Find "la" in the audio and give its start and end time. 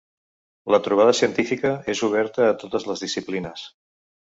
0.75-0.79